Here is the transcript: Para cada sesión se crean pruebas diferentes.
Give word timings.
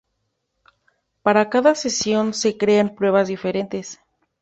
Para 1.21 1.51
cada 1.51 1.75
sesión 1.75 2.33
se 2.33 2.57
crean 2.57 2.95
pruebas 2.95 3.27
diferentes. 3.27 3.99